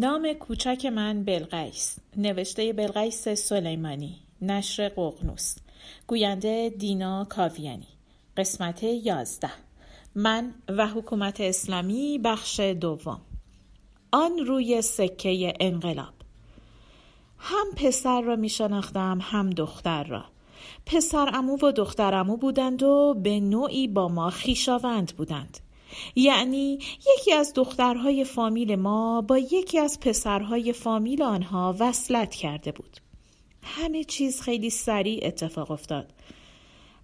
[0.00, 5.56] نام کوچک من بلقیس نوشته بلقیس سلیمانی نشر ققنوس
[6.06, 7.86] گوینده دینا کاویانی
[8.36, 9.50] قسمت یازده.
[10.14, 13.20] من و حکومت اسلامی بخش دوم.
[14.12, 16.14] آن روی سکه انقلاب.
[17.38, 20.24] هم پسر را می شناختم هم دختر را.
[20.86, 25.58] پسر امو و دختر امو بودند و به نوعی با ما خیشاوند بودند.
[26.14, 26.78] یعنی
[27.18, 32.96] یکی از دخترهای فامیل ما با یکی از پسرهای فامیل آنها وصلت کرده بود.
[33.62, 36.12] همه چیز خیلی سریع اتفاق افتاد.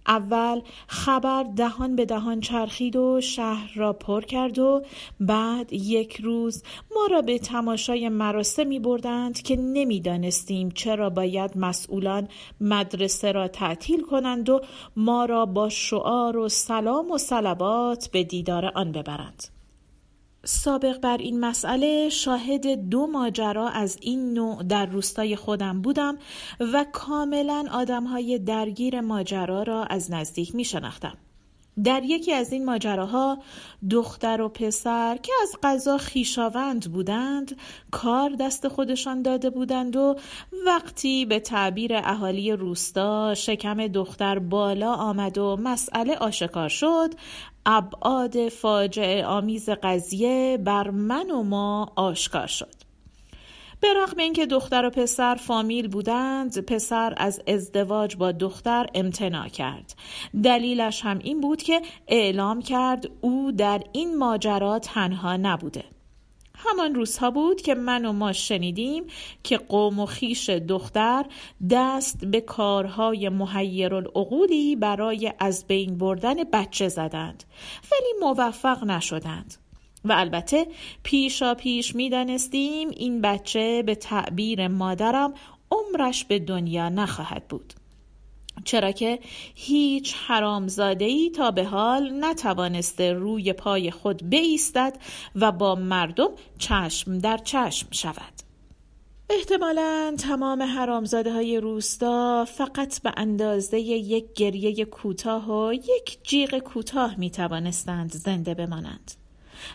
[0.07, 4.81] اول خبر دهان به دهان چرخید و شهر را پر کرد و
[5.19, 6.63] بعد یک روز
[6.95, 12.27] ما را به تماشای مراسمی بردند که نمی‌دانستیم چرا باید مسئولان
[12.61, 14.61] مدرسه را تعطیل کنند و
[14.95, 19.52] ما را با شعار و سلام و صلوات به دیدار آن ببرند.
[20.45, 26.17] سابق بر این مسئله شاهد دو ماجرا از این نوع در روستای خودم بودم
[26.59, 31.17] و کاملا آدمهای درگیر ماجرا را از نزدیک می شناختم.
[31.83, 33.37] در یکی از این ماجراها
[33.89, 37.57] دختر و پسر که از قضا خیشاوند بودند
[37.91, 40.15] کار دست خودشان داده بودند و
[40.65, 47.13] وقتی به تعبیر اهالی روستا شکم دختر بالا آمد و مسئله آشکار شد
[47.65, 52.82] ابعاد فاجعه آمیز قضیه بر من و ما آشکار شد.
[53.83, 59.95] به رغم اینکه دختر و پسر فامیل بودند پسر از ازدواج با دختر امتناع کرد.
[60.43, 65.83] دلیلش هم این بود که اعلام کرد او در این ماجرا تنها نبوده.
[66.55, 69.03] همان روزها بود که من و ما شنیدیم
[69.43, 71.25] که قوم و خیش دختر
[71.69, 77.43] دست به کارهای محیر العقولی برای از بین بردن بچه زدند
[77.91, 79.62] ولی موفق نشدند.
[80.05, 80.67] و البته
[81.03, 85.33] پیشا پیش می دانستیم این بچه به تعبیر مادرم
[85.71, 87.73] عمرش به دنیا نخواهد بود.
[88.63, 89.19] چرا که
[89.55, 94.97] هیچ حرامزاده ای تا به حال نتوانسته روی پای خود بایستد
[95.35, 98.33] و با مردم چشم در چشم شود.
[99.29, 107.15] احتمالا تمام حرامزاده های روستا فقط به اندازه یک گریه کوتاه و یک جیغ کوتاه
[107.19, 109.22] می توانستند زنده بمانند.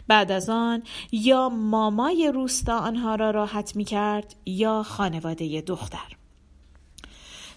[0.08, 0.82] بعد از آن
[1.12, 6.18] یا مامای روستا آنها را راحت می کرد یا خانواده دختر.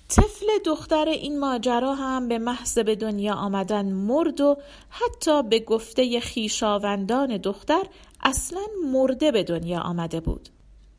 [0.10, 4.58] طفل دختر این ماجرا هم به محض به دنیا آمدن مرد و
[4.90, 7.84] حتی به گفته خیشاوندان دختر
[8.24, 10.50] اصلا مرده به دنیا آمده بود.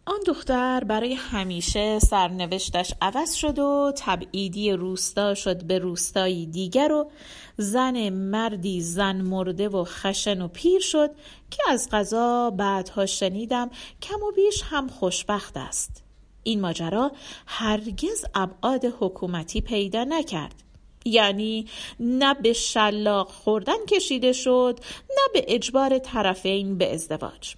[0.06, 7.10] آن دختر برای همیشه سرنوشتش عوض شد و تبعیدی روستا شد به روستایی دیگر و
[7.56, 11.10] زن مردی زن مرده و خشن و پیر شد
[11.50, 13.70] که از غذا بعدها شنیدم
[14.02, 16.04] کم و بیش هم خوشبخت است.
[16.42, 17.12] این ماجرا
[17.46, 20.62] هرگز ابعاد حکومتی پیدا نکرد.
[21.04, 21.66] یعنی
[22.00, 24.78] نه به شلاق خوردن کشیده شد
[25.10, 27.54] نه به اجبار طرفین به ازدواج.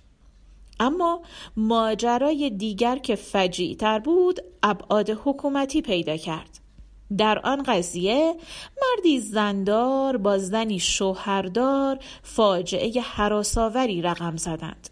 [0.81, 1.23] اما
[1.57, 6.61] ماجرای دیگر که فجیع تر بود ابعاد حکومتی پیدا کرد.
[7.19, 8.35] در آن قضیه
[8.83, 14.89] مردی زندار با زنی شوهردار فاجعه حراساوری رقم زدند.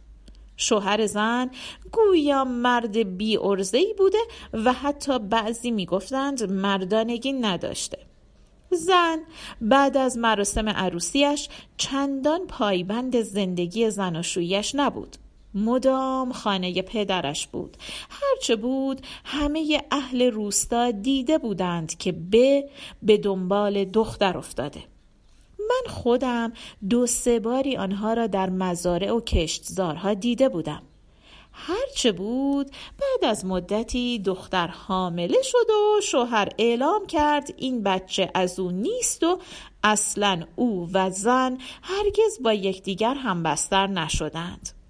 [0.57, 1.51] شوهر زن
[1.93, 4.19] گویا مرد بی ارزهی بوده
[4.53, 7.99] و حتی بعضی می‌گفتند مردانگی نداشته.
[8.71, 9.19] زن
[9.61, 15.17] بعد از مراسم عروسیش چندان پایبند زندگی زناشویش نبود.
[15.55, 17.77] مدام خانه پدرش بود.
[18.11, 22.69] هرچه بود همه اهل روستا دیده بودند که به
[23.03, 24.85] به دنبال دختر افتاده.
[25.59, 26.53] من خودم
[26.91, 30.83] دو سه باری آنها را در مزارع و کشتزارها دیده بودم.
[31.53, 38.61] هرچه بود بعد از مدتی دختر حامله شد و شوهر اعلام کرد این بچه از
[38.61, 39.39] او نیست و
[39.85, 44.82] اصلا او و زن هرگز با یکدیگر همبستر نشدند.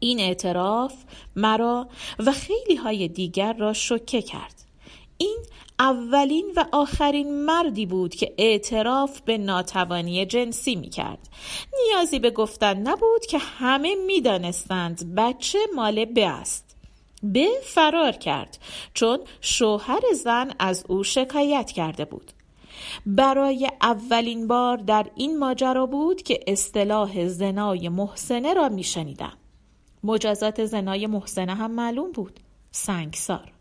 [0.00, 0.94] این اعتراف
[1.36, 4.54] مرا و خیلی های دیگر را شکه کرد
[5.18, 5.38] این
[5.78, 11.18] اولین و آخرین مردی بود که اعتراف به ناتوانی جنسی می کرد.
[11.86, 16.76] نیازی به گفتن نبود که همه می دانستند بچه مال به است.
[17.22, 18.58] به فرار کرد
[18.94, 22.32] چون شوهر زن از او شکایت کرده بود.
[23.06, 29.37] برای اولین بار در این ماجرا بود که اصطلاح زنای محسنه را می شنیدم.
[30.04, 32.40] مجازات زنای محسنه هم معلوم بود.
[32.70, 33.52] سنگسار.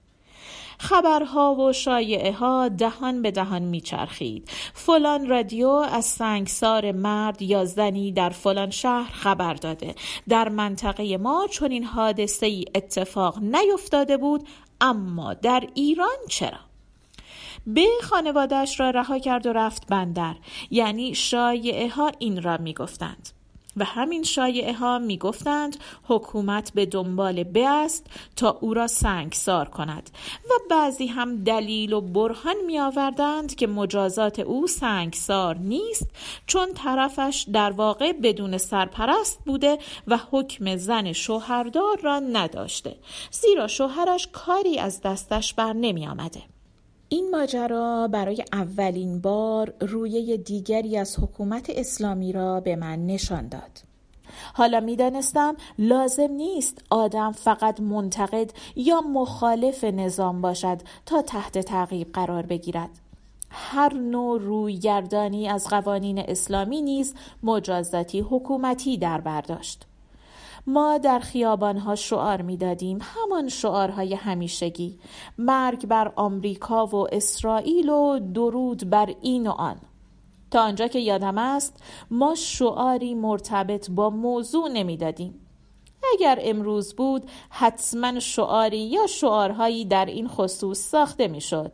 [0.79, 4.49] خبرها و شایعه ها دهان به دهان میچرخید.
[4.73, 9.95] فلان رادیو از سنگسار مرد یا زنی در فلان شهر خبر داده.
[10.29, 14.47] در منطقه ما چون این حادثه ای اتفاق نیفتاده بود
[14.81, 16.59] اما در ایران چرا؟
[17.67, 20.35] به خانوادش را رها کرد و رفت بندر.
[20.71, 23.29] یعنی شایعه ها این را می‌گفتند.
[23.77, 29.69] و همین شایعه ها می گفتند حکومت به دنبال به است تا او را سنگسار
[29.69, 30.09] کند
[30.45, 36.09] و بعضی هم دلیل و برهان می آوردند که مجازات او سنگسار نیست
[36.47, 39.77] چون طرفش در واقع بدون سرپرست بوده
[40.07, 42.95] و حکم زن شوهردار را نداشته
[43.31, 46.56] زیرا شوهرش کاری از دستش بر نمی آمده.
[47.09, 53.88] این ماجرا برای اولین بار رویه دیگری از حکومت اسلامی را به من نشان داد.
[54.54, 62.45] حالا می‌دانستم لازم نیست آدم فقط منتقد یا مخالف نظام باشد تا تحت تعقیب قرار
[62.45, 62.89] بگیرد.
[63.50, 67.13] هر نوع رویگردانی از قوانین اسلامی نیز
[67.44, 69.86] مجازاتی حکومتی در برداشت.
[70.67, 74.99] ما در خیابانها شعار می‌دادیم همان شعارهای همیشگی
[75.37, 79.75] مرگ بر آمریکا و اسرائیل و درود بر این و آن.
[80.51, 85.47] تا آنجا که یادم است ما شعاری مرتبط با موضوع نمی‌دادیم.
[86.13, 91.71] اگر امروز بود حتما شعاری یا شعارهایی در این خصوص ساخته می‌شد.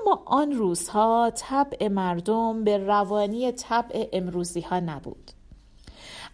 [0.00, 5.30] اما آن روزها طبع مردم به روانی طبع امروزی ها نبود.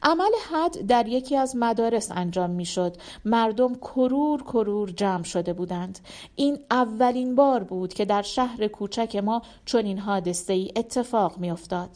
[0.02, 2.96] عمل حد در یکی از مدارس انجام می‌شد.
[3.24, 5.98] مردم کرور کرور جمع شده بودند.
[6.36, 11.90] این اولین بار بود که در شهر کوچک ما چنین حادثه ای اتفاق میافتاد.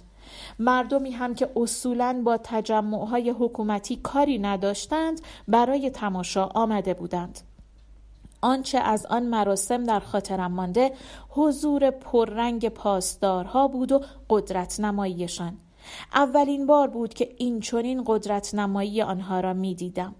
[0.59, 7.41] مردمی هم که اصولا با تجمعهای حکومتی کاری نداشتند برای تماشا آمده بودند.
[8.41, 10.93] آنچه از آن مراسم در خاطرم مانده
[11.29, 14.01] حضور پررنگ پاسدارها بود و
[14.31, 15.57] قدرت نماییشان
[16.15, 20.15] اولین بار بود که این چنین قدرت نمایی آنها را می دیدم.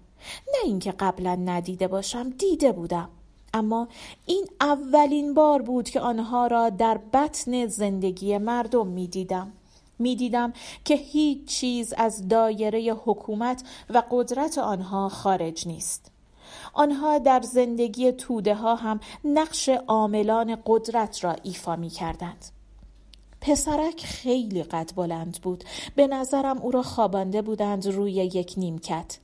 [0.47, 3.09] نه اینکه قبلا ندیده باشم دیده بودم
[3.53, 3.87] اما
[4.25, 9.51] این اولین بار بود که آنها را در بطن زندگی مردم می دیدم.
[9.99, 10.53] می دیدم
[10.85, 16.11] که هیچ چیز از دایره حکومت و قدرت آنها خارج نیست.
[16.73, 22.45] آنها در زندگی توده ها هم نقش عاملان قدرت را ایفا می کردند.
[23.45, 25.63] پسرک خیلی قد بلند بود.
[25.95, 29.17] به نظرم او را خوابانده بودند روی یک نیمکت.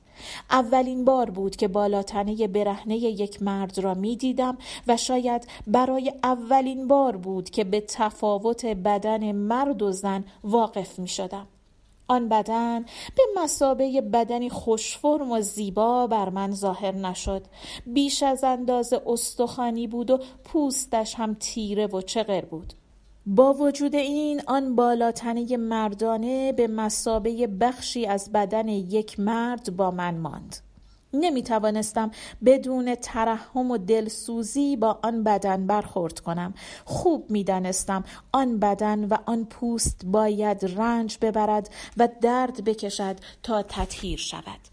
[0.50, 4.58] اولین بار بود که بالاتنه برهنه یک مرد را می دیدم
[4.88, 11.08] و شاید برای اولین بار بود که به تفاوت بدن مرد و زن واقف می
[11.08, 11.46] شدم.
[12.08, 12.80] آن بدن
[13.16, 17.42] به مسابه بدنی خوشفرم و زیبا بر من ظاهر نشد.
[17.86, 22.72] بیش از اندازه استخوانی بود و پوستش هم تیره و چغر بود.
[23.26, 30.18] با وجود این آن بالاتنه مردانه به مسابه بخشی از بدن یک مرد با من
[30.18, 30.56] ماند.
[31.14, 32.10] نمی توانستم
[32.44, 36.54] بدون ترحم و دلسوزی با آن بدن برخورد کنم.
[36.84, 43.62] خوب می دانستم آن بدن و آن پوست باید رنج ببرد و درد بکشد تا
[43.62, 44.71] تطهیر شود.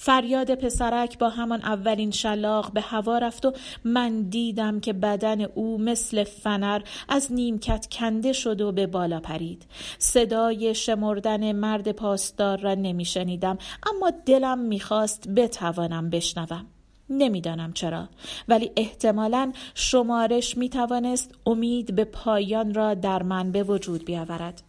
[0.00, 3.52] فریاد پسرک با همان اولین شلاق به هوا رفت و
[3.84, 9.66] من دیدم که بدن او مثل فنر از نیمکت کنده شد و به بالا پرید.
[9.98, 13.58] صدای شمردن مرد پاسدار را نمیشنیدم
[13.94, 16.66] اما دلم می‌خواست بتوانم بشنوم.
[17.10, 18.08] نمی‌دانم چرا
[18.48, 24.62] ولی احتمالا شمارش می‌توانست امید به پایان را در من به وجود بیاورد.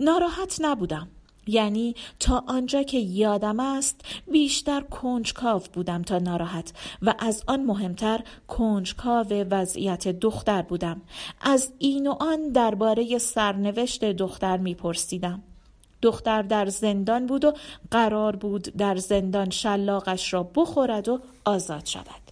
[0.00, 1.08] ناراحت نبودم.
[1.46, 4.00] یعنی تا آنجا که یادم است
[4.32, 6.72] بیشتر کنجکاو بودم تا ناراحت
[7.02, 11.00] و از آن مهمتر کنجکاو وضعیت دختر بودم.
[11.40, 15.42] از این و آن درباره سرنوشت دختر میپرسیدم.
[16.02, 17.52] دختر در زندان بود و
[17.90, 22.31] قرار بود در زندان شلاقش را بخورد و آزاد شود.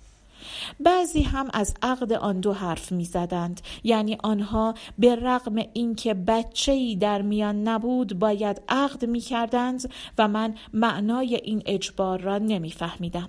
[0.81, 6.73] بعضی هم از عقد آن دو حرف می زدند یعنی آنها به رغم اینکه بچه
[6.73, 12.71] ای در میان نبود باید عقد می کردند و من معنای این اجبار را نمی
[12.71, 13.29] فهمیدم.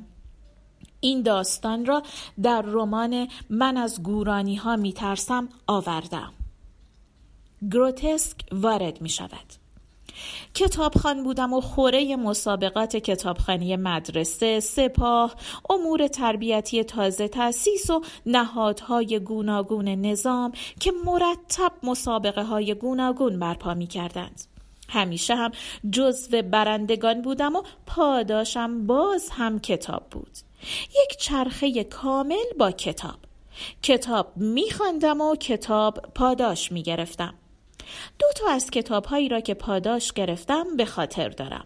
[0.99, 2.03] این داستان را
[2.43, 6.33] در رمان من از گورانی ها می ترسم آوردم.
[7.71, 9.60] گروتسک وارد می شود.
[10.53, 15.35] کتابخان بودم و خوره مسابقات کتابخانی مدرسه، سپاه،
[15.69, 23.87] امور تربیتی تازه تأسیس و نهادهای گوناگون نظام که مرتب مسابقه های گوناگون برپا می
[23.87, 24.41] کردند.
[24.89, 25.51] همیشه هم
[25.91, 30.31] جزو برندگان بودم و پاداشم باز هم کتاب بود.
[31.03, 33.17] یک چرخه کامل با کتاب.
[33.81, 37.33] کتاب میخواندم و کتاب پاداش می‌گرفتم
[38.19, 41.65] دو تا از کتاب هایی را که پاداش گرفتم به خاطر دارم.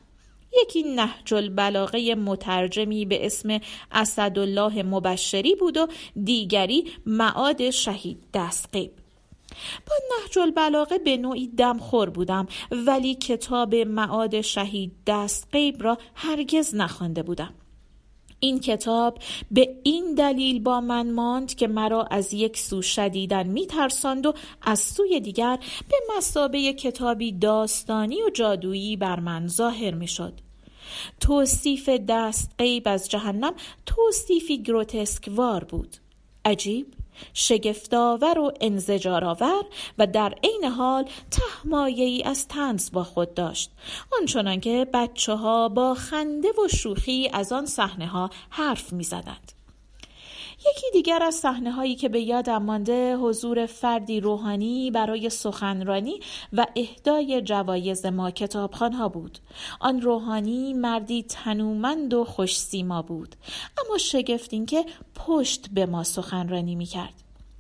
[0.62, 3.60] یکی نهج البلاغه مترجمی به اسم
[3.92, 5.88] اسدالله مبشری بود و
[6.24, 8.92] دیگری معاد شهید دستقیب.
[9.88, 17.24] با نهج البلاغه به نوعی دمخور بودم ولی کتاب معاد شهید دستقیب را هرگز نخوانده
[17.24, 17.54] بودم.
[18.46, 19.18] این کتاب
[19.52, 24.80] به این دلیل با من ماند که مرا از یک سو شدیدن میترساند و از
[24.80, 25.60] سوی دیگر
[25.90, 30.34] به مسابه کتابی داستانی و جادویی بر من ظاهر می‌شد.
[31.20, 33.54] توصیف دست غیب از جهنم
[33.86, 35.98] توصیفی گروتسکوار بود.
[36.46, 36.88] عجیب!
[37.34, 39.66] شگفتآور و انزجارآور
[39.98, 43.72] و در عین حال تهمایه ای از تنز با خود داشت
[44.20, 49.55] آنچنان که بچه ها با خنده و شوخی از آن صحنه ها حرف می زدند.
[50.72, 56.20] یکی دیگر از صحنه هایی که به یادم مانده حضور فردی روحانی برای سخنرانی
[56.54, 59.40] و اهدای جوایز ما کتابخان ها بود.
[59.80, 63.36] آن روحانی مردی تنومند و خوش سیما بود
[63.86, 67.14] اما شگفت این که پشت به ما سخنرانی می کرد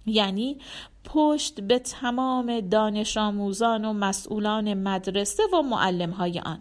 [0.05, 0.57] یعنی
[1.03, 6.59] پشت به تمام دانش آموزان و مسئولان مدرسه و معلم های آن.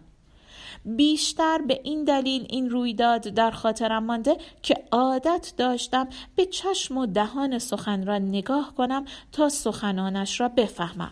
[0.85, 7.05] بیشتر به این دلیل این رویداد در خاطرم مانده که عادت داشتم به چشم و
[7.05, 11.11] دهان سخنران نگاه کنم تا سخنانش را بفهمم.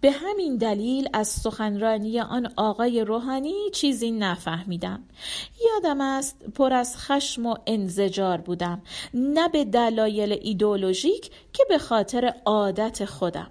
[0.00, 5.02] به همین دلیل از سخنرانی آن آقای روحانی چیزی نفهمیدم.
[5.66, 8.82] یادم است پر از خشم و انزجار بودم
[9.14, 13.50] نه به دلایل ایدولوژیک که به خاطر عادت خودم.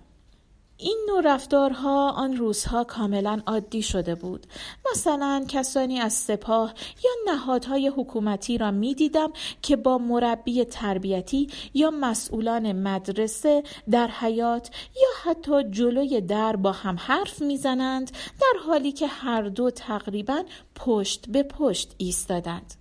[0.79, 4.47] این نوع رفتارها آن روزها کاملا عادی شده بود.
[4.91, 9.31] مثلا کسانی از سپاه یا نهادهای حکومتی را می دیدم
[9.61, 16.95] که با مربی تربیتی یا مسئولان مدرسه در حیات یا حتی جلوی در با هم
[16.99, 20.43] حرف می‌زنند در حالی که هر دو تقریبا
[20.75, 22.73] پشت به پشت ایستادند.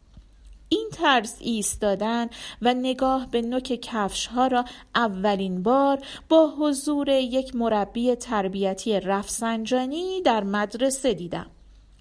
[0.68, 2.28] این طرز ایستادن
[2.62, 10.22] و نگاه به نوک کفش ها را اولین بار با حضور یک مربی تربیتی رفسنجانی
[10.22, 11.50] در مدرسه دیدم.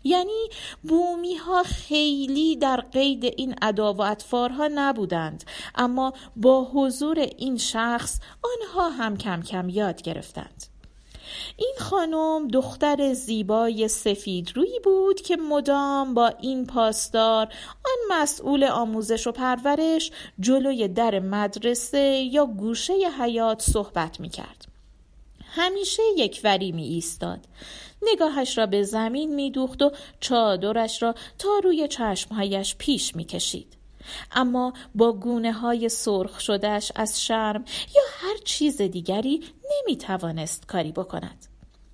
[0.04, 0.50] یعنی
[0.84, 5.44] بومی ها خیلی در قید این ادا و اطفارها نبودند
[5.76, 10.75] اما با حضور این شخص آنها هم کم کم یاد گرفتند.
[11.58, 17.46] این خانم دختر زیبای سفید روی بود که مدام با این پاسدار
[17.86, 22.00] آن مسئول آموزش و پرورش جلوی در مدرسه
[22.32, 24.66] یا گوشه حیات صحبت می کرد.
[25.42, 27.40] همیشه یک وری می ایستاد.
[28.02, 33.75] نگاهش را به زمین می دوخت و چادرش را تا روی چشمهایش پیش می کشید.
[34.32, 40.92] اما با گونه های سرخ شدهش از شرم یا هر چیز دیگری نمی توانست کاری
[40.92, 41.46] بکند.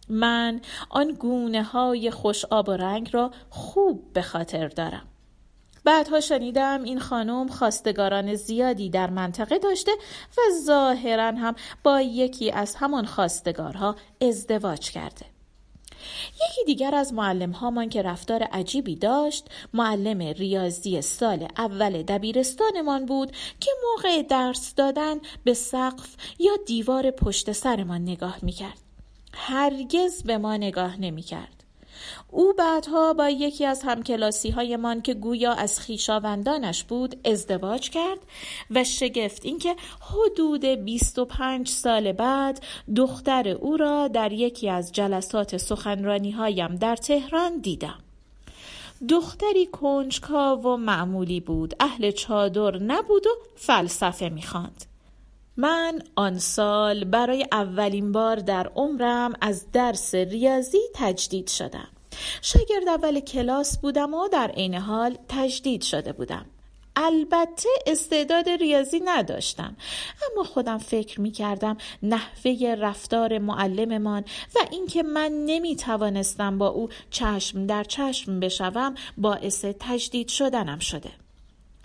[0.10, 5.08] من آن گونه های خوش آب و رنگ را خوب به خاطر دارم.
[5.84, 9.92] بعدها شنیدم این خانم خواستگاران زیادی در منطقه داشته
[10.38, 15.31] و ظاهرا هم با یکی از همان خواستگارها ازدواج کرده.
[16.36, 23.32] یکی دیگر از معلم هامان که رفتار عجیبی داشت معلم ریاضی سال اول دبیرستانمان بود
[23.60, 28.82] که موقع درس دادن به سقف یا دیوار پشت سرمان نگاه می‌کرد.
[29.34, 31.61] هرگز به ما نگاه نمی‌کرد.
[32.32, 38.20] او بعدها با یکی از همکلاسی هایمان که گویا از خیشاوندانش بود ازدواج کرد
[38.72, 42.64] و شگفت اینکه حدود 25 سال بعد
[42.96, 48.00] دختر او را در یکی از جلسات سخنرانی هایم در تهران دیدم.
[49.10, 51.76] دختری کنجکاو و معمولی بود.
[51.80, 54.86] اهل چادر نبود و فلسفه می‌خواند.
[55.58, 61.88] من آن سال برای اولین بار در عمرم از درس ریاضی تجدید شدم.
[62.42, 66.46] شاگرد اول کلاس بودم و در عین حال تجدید شده بودم.
[66.96, 69.76] البته استعداد ریاضی نداشتم
[70.32, 74.26] اما خودم فکر می کردم نحوه رفتار معلممان
[74.56, 81.21] و اینکه من نمی توانستم با او چشم در چشم بشوم باعث تجدید شدنم شده.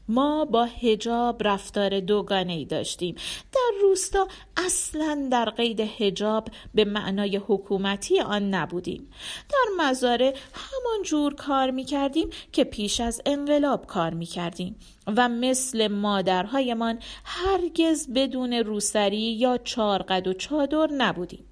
[0.08, 3.14] ما با هجاب رفتار دوگانه ای داشتیم.
[3.52, 9.10] در روستا اصلا در قید هجاب به معنای حکومتی آن نبودیم.
[9.50, 15.28] در مزاره همان جور کار می کردیم که پیش از انقلاب کار می کردیم و
[15.28, 21.44] مثل مادرهایمان هرگز بدون روسری یا چارقد و چادر نبودیم.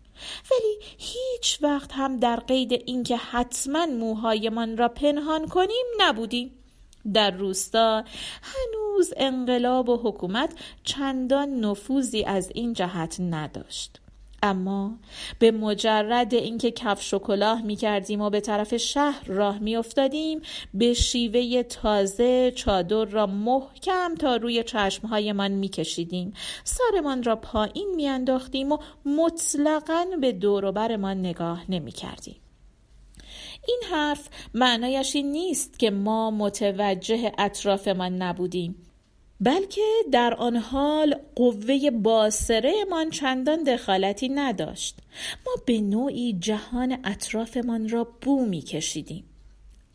[0.50, 6.63] ولی هیچ وقت هم در قید اینکه حتما موهایمان را پنهان کنیم نبودیم.
[7.12, 8.04] در روستا.
[8.42, 14.00] هنوز انقلاب و حکومت چندان نفوذی از این جهت نداشت.
[14.44, 14.94] اما
[15.38, 20.40] به مجرد اینکه کفش و کلاه می کردیم و به طرف شهر راه می افتادیم
[20.74, 26.32] به شیوه تازه چادر را محکم تا روی چشمهایمان می کشیدیم
[26.64, 32.36] سرمان را پایین می انداختیم و مطلقا به دوروبرمان نگاه نمی کردیم
[33.68, 38.76] این حرف معنایش این نیست که ما متوجه اطرافمان نبودیم
[39.40, 41.90] بلکه در آن حال قوه
[42.90, 44.98] من چندان دخالتی نداشت.
[45.46, 49.24] ما به نوعی جهان اطرافمان را بو می کشیدیم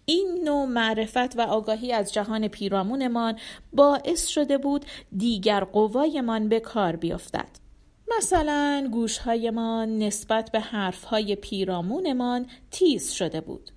[0.06, 3.40] این نوع معرفت و آگاهی از جهان پیرامونمان
[3.74, 4.86] باعث شده بود
[5.18, 7.69] دیگر قوایمان به کار بیفتد.
[8.18, 13.72] مثلا گوشهایمان نسبت به حرفهای پیرامونمان تیز شده بود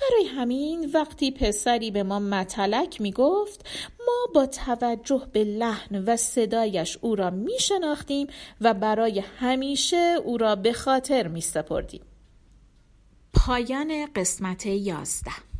[0.00, 3.66] برای همین وقتی پسری به ما متلک می گفت
[4.06, 8.26] ما با توجه به لحن و صدایش او را می شناختیم
[8.60, 12.02] و برای همیشه او را به خاطر می سپردیم.
[13.34, 15.51] پایان قسمت یازده